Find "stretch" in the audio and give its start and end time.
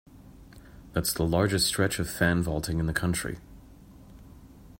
1.67-1.99